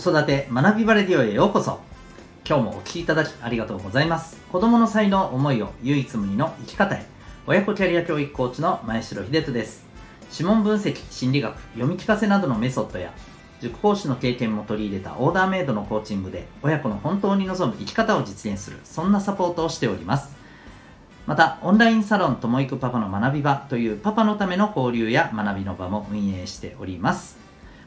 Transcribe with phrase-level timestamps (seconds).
[0.00, 1.78] 育て学びバレディオへようこそ。
[2.48, 4.38] 今日もお聴きいただきありがとうございます。
[4.50, 7.04] 子供の才能思いを唯一無二の生き方へ。
[7.46, 9.84] 親子キャリア教育コーチの前城秀人です。
[10.32, 13.12] 指紋分析心理学読み聞かせなどのメソッドや
[13.60, 20.34] 塾講師の経験も取り入れたオーダーメイドのコーチングで親子の本当に望む生き方を実現するそんなサポートをしております。
[21.26, 27.38] またオンラインサロンともいくパパの学び場というパパのための交流や学びの場も運営しております。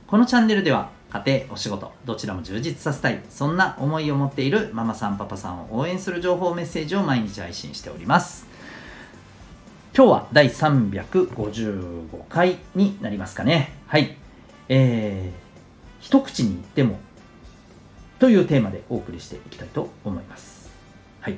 [0.06, 3.22] このチャンネルでは家庭お仕事どちらも充実させたい。
[3.30, 8.48] そんな思いを持っているママさんパパさんを応援する情報メッセージを毎日配信しております。
[9.96, 13.74] 今日は第355回になりますかね。
[13.86, 14.18] はい。
[14.70, 16.98] えー、一口に言っても
[18.18, 20.72] というテーマでお送りしていきたいと思います。
[21.22, 21.38] はい。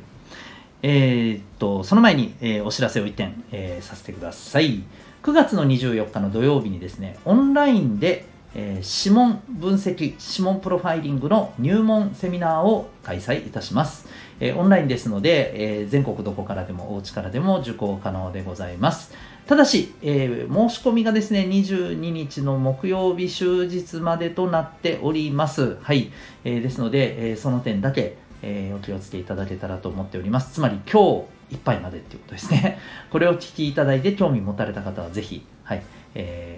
[0.83, 4.83] えー、っとその前に、えー、お知らせを1点、えー、させてください。
[5.23, 8.23] 9月の24日の土曜日にですねオンラインで
[8.55, 14.07] えー、指紋分析、指紋プロファイリングの入門セミナーを開催いたします。
[14.39, 19.13] えー、オンラインですので、えー、全国どこからでもお家からでも受講可能でございます。
[19.45, 25.77] ただし、え申し込みがですね、22日の木曜日終日までとなっております。
[25.83, 26.11] はい。
[26.43, 30.53] えですので、えその点だけ、えお気をつけいただけたらと思っております。
[30.55, 32.79] つまり今日いっぱいまでっていうことですね。
[33.11, 35.83] これを聞きいただいて興味持たれた方はぜひ、はい。
[36.15, 36.54] えー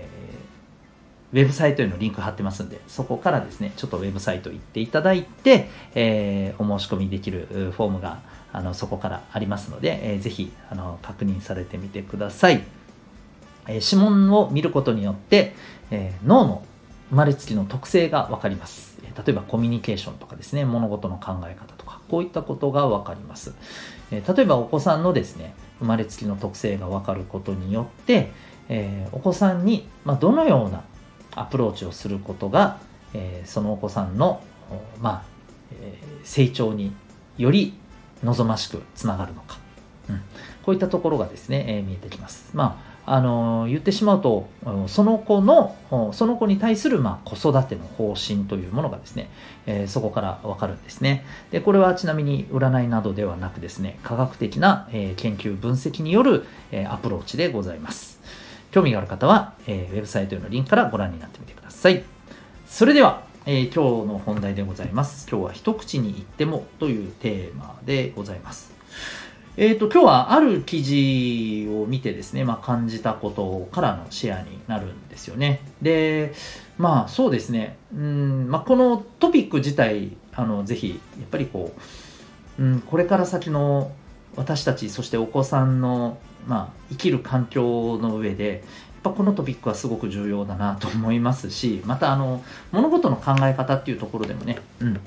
[1.33, 8.19] ウェブサイトへのリンク貼ってますんで、そこからですね、ちょっとウェブサイト行っていただいて、えー、お申し込みできるフォームが
[8.53, 12.64] あのそこからありますので、えー、ぜひあの確認されてみてください。
[13.67, 15.53] え、指紋を見ることによって、
[15.92, 16.64] え、脳の
[17.09, 18.97] 生まれつきの特性がわかります。
[19.02, 23.53] 例えばコミュニケーションとかですね、物事の考え方とか、こういったことがわかります。
[24.12, 28.31] え例えばお子さんのですね、生まれつきの特性がわかることによって、
[28.69, 30.84] えお子さんに、まどのような
[31.40, 32.80] アプローチをすることが、
[33.14, 34.42] えー、そのお子さんの、
[35.00, 35.24] まあ
[35.72, 36.94] えー、成長に
[37.38, 37.74] より
[38.24, 39.58] 望ましくつながるのか、
[40.09, 40.22] うん、
[40.64, 42.50] こういったところがですね、えー、見えてきます。
[42.53, 44.50] まああの言ってしまうと
[44.88, 45.78] その子の
[46.12, 49.30] その子に対する、まあ、子育ての方針というものがですね、
[49.66, 51.24] えー、そこからわかるんですね。
[51.50, 58.16] でこれはちなみに占いなどではなくですね科学的な、えー、研究分析による、えー、アプローチでございます。
[58.78, 62.04] 興味がある方は、えー、ウェブサイトへのリンクからご覧になってみてください。
[62.68, 65.28] それでは、えー、今日の本題でございます。
[65.28, 68.72] 今日は一口に言ってもというテーマでございます。
[69.56, 75.62] えっ、ー、と、今日はある記事を見てですね、まあ、感じたことからのシェアになるんですよね。
[75.82, 76.36] で、
[76.78, 81.74] まあそうですね、うんまあ、このトピック自体、あのぜひ、やっぱりこ
[82.59, 83.92] う、うん、これから先の
[84.38, 86.18] 私たち、そしてお子さんの
[86.48, 88.62] まあ、生きる環境の上でやっ
[89.03, 95.00] ぱこのトピックはすごく重要だなと思いますしまたあの物事の考え方っていうところでもね、うん。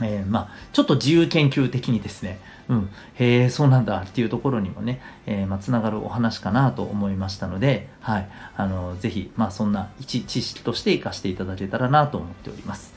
[0.00, 12.94] えー、まあ、ちょっと自由研究的にですね、うん、へえ、そうなんだっていうところにもね、えー、まあ、つながるお話かなと思いましたので、はい、あの、ぜひ、まあ、そんな一知識として活かしていただけたらなと思っております。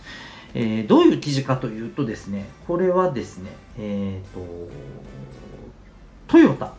[0.53, 4.41] えー、どういう記事かというとですね、これはですね、えっ、と、
[6.31, 6.73] トヨタ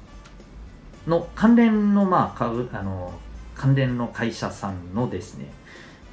[1.07, 3.13] の関連の,、まあ、あの
[3.55, 5.45] 関連の会社さんのですね、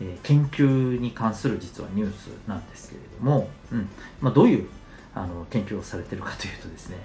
[0.02, 3.88] えー、研究に関する実はニュースなんですけれども、うん。
[4.20, 4.68] まあ、どういう
[5.16, 6.98] あの研究をされているかというとですね、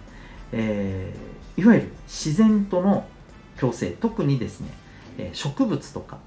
[0.51, 3.07] えー、いわゆる自然との
[3.57, 4.71] 共生特にですね、
[5.19, 6.19] えー、植物とか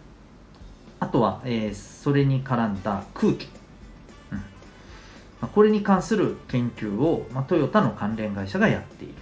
[1.01, 3.50] あとは、えー、それに絡んだ空気、
[4.31, 4.38] うん。
[4.38, 4.44] ま
[5.41, 9.13] あ、これに関する研究を、まあ、トヨタの関連会社がやっている。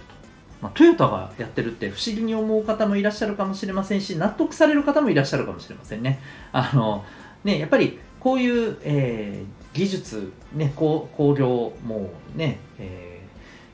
[0.62, 6.20] まあ、トヨタがやってるって不思議に思う方もいらっしゃるかもしれませんし納得される方もいらっしゃるかもしれませんね。
[6.52, 7.04] あの
[7.44, 13.20] ねやっぱりこういう、えー、技術、ね、工工業もね、え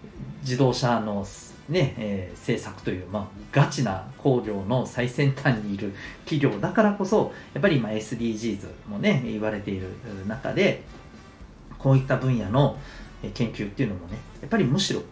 [0.04, 1.24] ー、自動車の
[1.68, 5.94] ね、えー、政策という、まあ、ガチな工業の最先端にいる
[6.24, 9.88] 企業だからこそやっぱり今 SDGs もね言われている
[10.26, 10.82] 中で
[11.78, 12.78] こういった分野の
[13.34, 15.02] 研究っていうのもねやっぱりむしろ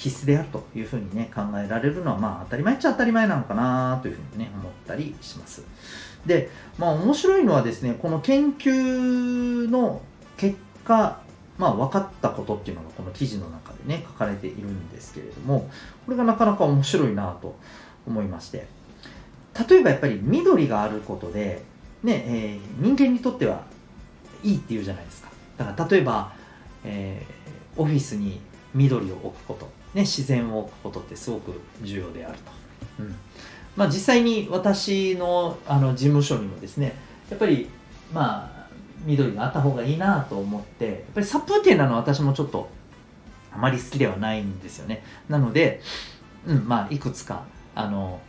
[0.00, 5.62] 必須であるというふうにね考えられるのはまあ当たり前っちゃ当たり前なのかなというふうにね思ったりします。
[6.24, 6.48] で
[6.78, 10.00] まあ面白いのはですねこの研究の
[10.38, 11.20] 結果
[11.58, 15.68] まあ分かったことっていうのがこの記事の中でね書かれているんですけれども
[16.06, 17.54] これがなかなか面白いなと
[18.06, 18.66] 思いまして。
[19.68, 21.62] 例えばやっぱり緑があることで
[22.02, 23.64] ね、えー、人間にとっては
[24.42, 25.28] いいっていうじゃないですか。
[25.58, 26.32] だから例えば、
[26.84, 28.40] えー、オフィスに
[28.72, 29.79] 緑を置くこと。
[29.94, 32.52] ね、自然を置くことってすごく重要であると。
[33.00, 33.16] うん
[33.76, 36.94] まあ、実際に私のあの事務所にもですね
[37.30, 37.68] やっぱり
[38.12, 38.68] まあ
[39.04, 42.68] 緑があった方がいいなと思ってやっぱり殺風景なのは私もちょっと
[43.52, 45.80] あまり好きではないんですよねなので、
[46.46, 47.44] うんまあ、いくつか
[47.74, 48.20] あの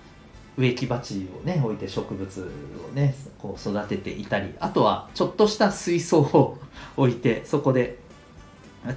[0.58, 2.52] 植木鉢をね置いて植物
[2.90, 6.58] をねこう育てていたりあとはちょっとした水槽を
[6.98, 7.98] 置いてそこで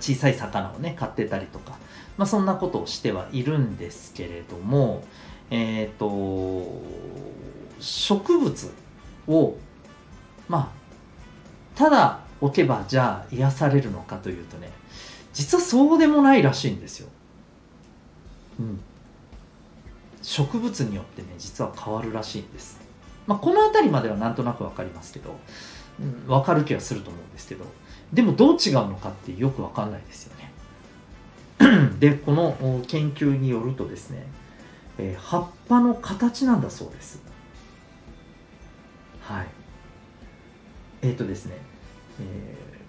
[0.01, 1.79] 小さい魚をね買ってたりとか、
[2.17, 5.03] まあ、そんなことをしてはいるんですけれども
[5.51, 6.83] えっ、ー、と
[7.81, 8.73] 植物
[9.27, 9.57] を
[10.49, 14.71] まあただ置けばじゃあ癒されるのかというとね
[15.33, 17.09] 実はそうでもないらしいんですよ。
[18.61, 18.81] うん、
[20.23, 22.81] 植物によってね実は変わるらしいんです。
[23.27, 25.37] まあ、この辺りまではなんとなく分かりますけど、
[25.99, 27.65] うん、分かる気はすると思うんですけど
[28.13, 30.44] でもどう違うのかってよく分かんないですよね。
[32.01, 34.27] でこの研究によるとですね、
[34.99, 37.23] えー、葉っぱの形なんだそうです。
[39.23, 39.47] はい。
[41.03, 41.57] えっ、ー、とですね、
[42.21, 42.23] え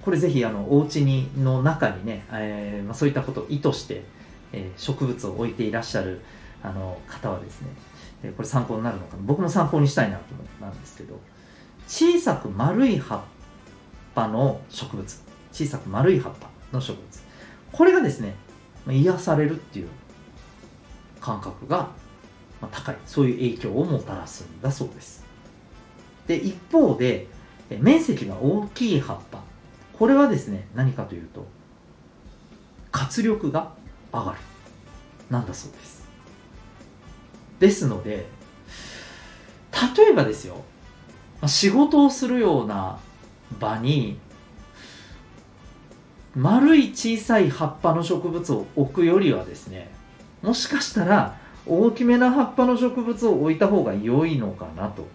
[0.01, 4.03] ー、これぜひあのお家にの中にね、えーまあ、そういったことを意図して、
[4.53, 6.21] えー、植物を置いていらっしゃる
[6.63, 7.67] あの方はですね、
[8.23, 11.19] えー、これ参考になるのかな僕も参考にしたいなと思ったんですけど
[11.87, 13.21] 小さく丸い葉っ
[14.13, 17.23] ぱの植物小さく丸い葉っぱの植物
[17.71, 18.35] これがですね
[18.91, 19.89] 癒されるっていう
[21.19, 21.89] 感覚が
[22.71, 22.97] 高い。
[23.05, 25.25] そういう影響をもたらすんだそうです。
[26.27, 27.27] で一方で
[27.69, 29.41] 面積が大きい葉っぱ。
[29.97, 31.45] これはですね何かというと
[32.91, 33.71] 活力が
[34.11, 34.37] 上がる。
[35.29, 36.07] なんだそうです。
[37.59, 38.25] ですので
[39.97, 40.63] 例えばですよ。
[41.47, 42.99] 仕事をするような
[43.59, 44.17] 場に
[46.35, 49.89] 丸い小さい葉っぱの植物を置くよりはですね
[50.41, 55.07] もしかしたら大きめな葉っぱの植物を置いた方が良いのかなと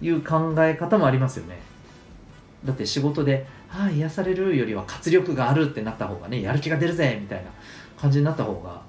[0.00, 1.58] いう考え方もありますよね。
[2.64, 7.50] だって仕事で「ああ癒される」よりは活力があるってなった方がねやる気が出るぜみたいな
[7.98, 8.82] 感じになった方が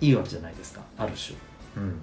[0.00, 1.36] いいわけじゃないですかある種。
[1.76, 2.00] うん。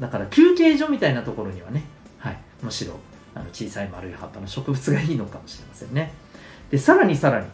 [0.00, 1.82] だから休憩所みたいなところにはね、
[2.18, 2.94] はい、むしろ
[3.34, 6.12] あの小さい丸い葉っぱの植物がいいのかもしれませんね
[6.70, 7.46] でさらにさらに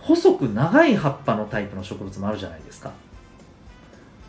[0.00, 2.92] 細く長い葉っぱのタイプの植物もあるじゃないですか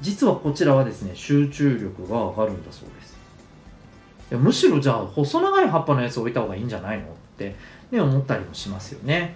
[0.02, 3.16] 実はこちらはですね集中力が上がるんだそうです
[4.30, 7.08] やむしろじゃあ細長い葉っぱのやつ置いた方がいいんじゃないのっ
[7.38, 7.56] て、
[7.92, 9.36] ね、思ったりもしますよね。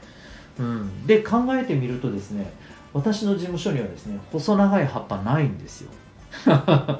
[0.58, 2.52] うん、で考えてみるとですね
[2.92, 5.92] 私の事務所にはですね細長い葉っぱないんですよ。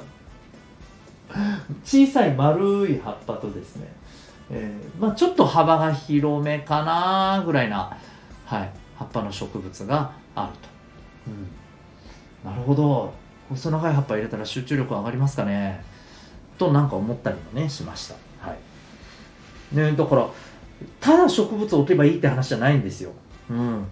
[1.84, 3.86] 小さい丸い葉っぱとですね、
[4.50, 7.96] えー、まあ、ちょっと幅が広めかなぐらいな、
[8.44, 10.68] はい、葉っぱの植物があると、
[12.46, 13.12] うん、なるほど。
[13.48, 15.82] 細長い葉っぱ入れたら集中力上がりますかね。
[16.56, 18.14] となんか思ったりもねしました。
[18.40, 19.76] はい。
[19.76, 20.28] ねだから
[21.00, 23.10] ただ植物を置けばいいって話じゃないんですよ。
[23.50, 23.86] うん。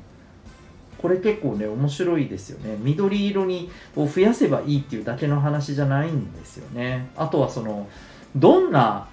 [0.98, 2.76] これ結構ね面白いですよね。
[2.78, 7.08] 緑色にを増やせばいいっていうだけの話じゃないんですよね。
[7.16, 7.88] あとはその
[8.36, 9.08] どんな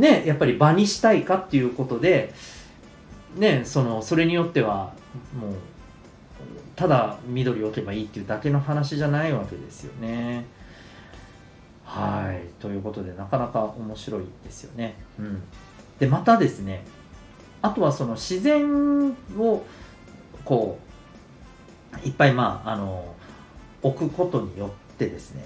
[0.00, 2.32] ねやっぱり場にしたいかっていうことで
[3.36, 4.92] ねそのそれによっては
[5.38, 5.54] もう
[6.74, 10.46] ただ緑を置けばいいっていうだけの話じゃないわけですよね。
[11.84, 14.94] はいということでなかなか面白いですよね。
[15.18, 15.42] うん、
[15.98, 16.84] でまたですね
[17.62, 19.62] あとはその自然を
[20.44, 20.78] こ
[22.02, 23.14] ういっぱいまああの
[23.82, 25.44] 置くことによってですね、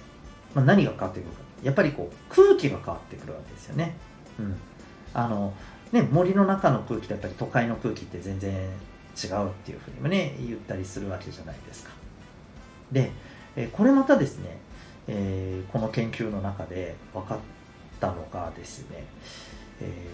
[0.54, 3.96] まあ、何が変わってくるかやっぱりこう空気が変わってくるわけですよね。
[4.38, 4.56] うん、
[5.12, 5.54] あの
[5.92, 11.90] ね森の中の空気とやっぱり都会の空気って全然違うっていうふうにもね言ったりするわけじゃないですか。
[12.92, 13.10] で、
[13.56, 14.58] えこれまたですね
[15.06, 17.38] えー、この研究の中で分かっ
[18.00, 19.04] たのがですね、
[19.80, 20.06] え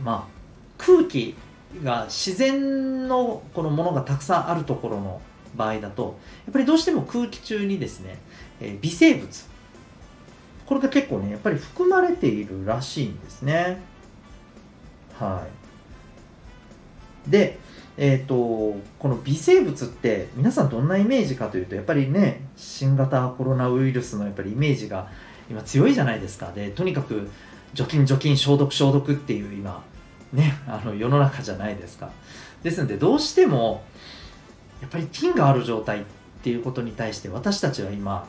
[0.00, 0.34] ー、まあ
[0.78, 1.34] 空気
[1.82, 5.20] が自然のこのものがたくさんあるところの
[5.56, 8.18] 場合だとやっぱりどうしても空気中にですね、
[8.60, 9.46] え、微生物
[10.66, 13.82] これが結構ねやっぱり含まれているらしいんですね。
[15.18, 15.46] は
[17.26, 17.30] い。
[17.30, 17.58] で
[17.96, 25.08] えーと、この微生物って皆さんどんなイメージかというとやっぱりね新型コロナウイルスのやっぱりイメージが
[25.48, 26.50] 今強いじゃないですか。
[26.52, 27.30] でとにかく
[27.72, 29.84] 除菌除菌消毒消毒っていう今
[30.32, 32.10] ねあの世の中じゃないですか。
[32.64, 33.84] ですのでどうしても
[34.80, 36.04] やっぱり菌がある状態っ
[36.42, 38.26] ていうことに対して私たちは今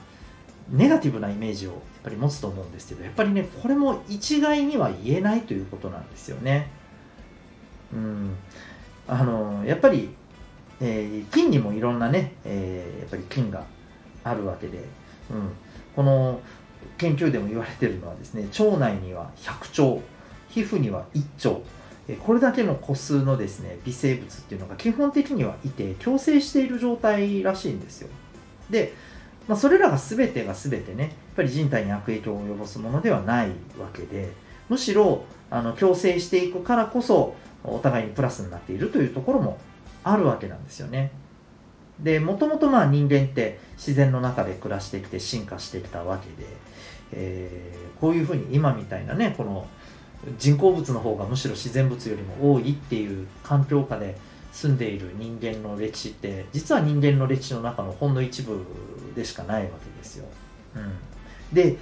[0.70, 6.70] ネガティブなイメージをやっぱり持つと思うんですけどやっぱりねこれも一概には言えないということなんですよね。
[7.94, 8.36] うん。
[9.08, 10.10] あのやっぱり、
[10.82, 13.64] えー、菌にもいろんなね、えー、やっぱり菌が
[14.24, 14.80] あるわけで、
[15.30, 15.52] うん、
[15.96, 16.42] この
[16.98, 20.02] 研究でも言われてるのはですね腸内には100兆
[20.50, 21.62] 皮膚には1兆
[22.24, 28.10] これだけの個数のですね微生物っていうのが基本的にはいて共生している状態らしいんですよ。
[28.70, 28.94] で、
[29.48, 33.50] まあ、それらが全てが全てねやっぱり人体に悪影響を及ぼすものではない
[33.80, 34.32] わけで
[34.70, 39.58] むしろあの共生していくからこそお互いにプラスになっているというところも
[40.04, 41.12] あるわけなんですよね。
[42.00, 46.50] でもともとまあ人間って自然の中で暮らしてきて進化してきたわけで、
[47.14, 49.66] えー、こういうふうに今みたいなねこの
[50.38, 54.18] 人工物の方がむしろ自然物よりも多いっていう環境下で
[54.56, 58.58] 住んでいる人間の歴史って実は人間の歴史の中のほんの一部
[59.14, 60.26] でしかないわけですよ。
[60.76, 60.94] うん、
[61.54, 61.76] で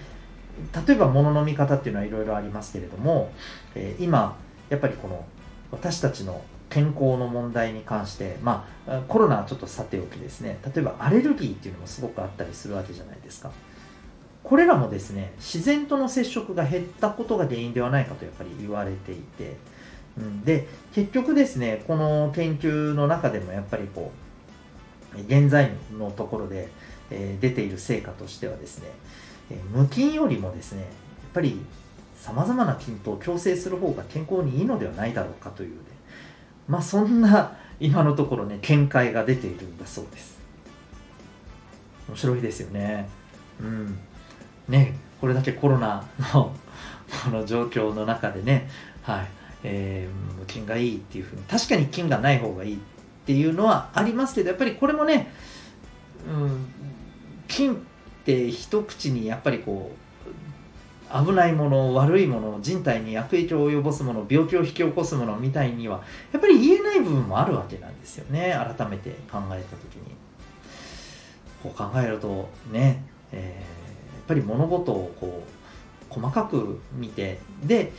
[0.87, 3.31] 例えば物の見方っていうのはいろいろありますけれども、
[3.75, 4.35] えー、今
[4.69, 5.23] やっぱりこの
[5.71, 13.51] 私たちの健康の問題に関して、まあ、コロナはちょっとさておきですね例えばアレルギーっていうのもすごくあったりするわけじゃないですか。
[14.43, 19.55] これらもですね自然との接触が減ったことが原因ではないかとやっぱり言われていて、
[20.17, 24.11] うん、で結局ですねこの研究の中でもやっぱりこ
[25.15, 26.69] う現在のところで、
[27.09, 28.87] えー、出ている成果としてはですね、
[29.51, 30.89] えー、無菌よりもですねやっ
[31.33, 31.59] ぱり
[32.15, 35.75] さまざまな菌と共生する方が健康にいいのではないだろうかというね
[36.67, 40.33] まあそんな今のところね見解が出ているんだそうです。
[42.07, 43.07] 面白いですよね。
[43.59, 43.97] うん。
[44.67, 46.03] ね、これだけコロナ
[46.33, 46.53] の
[47.25, 48.69] この状況の中でね、
[49.01, 49.27] はい。
[49.63, 52.77] えー、菌がいいっていうふうに確かに菌がない方がいいっ
[53.25, 55.31] ていうのはありますけどやっぱりこれもね、
[56.27, 56.67] うん、
[57.47, 57.77] 菌っ
[58.25, 66.01] て一口にやっぱりこう危ないもの悪いもの人体に悪影響を及ぼすもの病気を引き起こすものみたいには
[66.31, 70.15] やっぱり言えない部分もあるわけなんですよね改めて考えた時に。
[71.61, 73.01] こう考えるとね、
[73.31, 73.83] えー
[74.23, 75.43] っぱり物事をこ
[76.09, 77.91] う細かく見てで、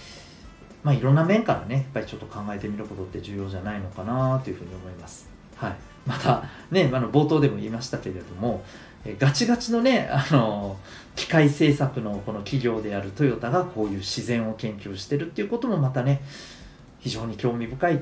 [0.85, 5.29] まあ、いろんな面からねやっぱりちょっと考えてみることって重要じゃないのかなというふうに思います。
[5.57, 5.77] はい、
[6.07, 8.63] またねあの冒頭でも言いましたけれども
[9.05, 10.77] えガチガチのねあの
[11.17, 16.21] 機械製作のこの企業であるトヨタがこういう自然を研究してるっていうこともまたね
[17.01, 17.99] 非常に興味深いっ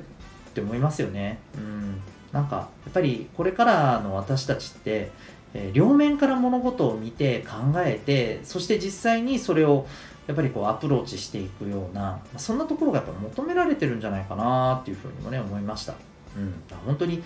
[0.52, 1.38] て思いますよね。
[1.56, 2.00] うん
[2.32, 5.10] なんかやっぱりこれからの私たちって
[5.54, 9.86] え、両面から物事を見て考えてそして実際にそれを
[10.26, 15.94] やっぱりこうアプローチしていくようなそんなところがやっぱ求められてるんじゃないかなっていうふうにもね思いました、
[16.36, 16.54] うん、
[16.86, 17.22] 本当に、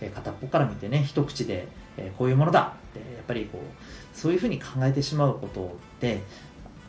[0.00, 5.68] え、片っぽから見てね一口で、え、こういうものだってやっぱりこうそういうふうに考えてしまうことっ
[6.00, 6.20] て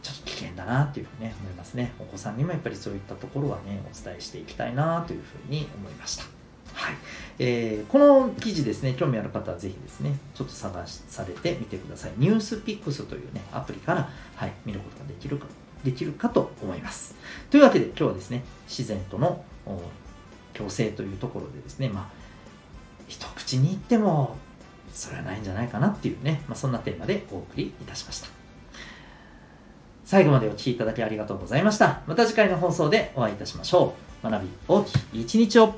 [0.01, 1.93] ちょっと危険だなっていうふうにね思いますね。
[1.99, 6.40] お子さんにもやっぱりそういったところはねお伝えしていきたいなというふうに思いました。
[6.73, 6.95] はい
[7.39, 12.11] えー、この記事ですね、興味ある方はぜひですね、ちょっと探しされてみてください。
[12.17, 15.47] ニュースピックスというね、アプリから、はい、見ることができるか
[15.83, 17.15] できるかと思います。
[17.49, 19.43] というわけで今日はですね、自然との
[20.53, 22.05] 共生というところでですね、まあ、
[23.07, 24.37] 一口に言っても、
[24.93, 28.27] それはないんじゃないかなっていうね、まあ、そんなテーマでお送りいたしました。
[30.05, 32.01] 最後までお聴きいただきありがとうございました。
[32.05, 34.29] また次回の放送でお会いいたしましょう。
[34.29, 35.73] 学び大きい一日を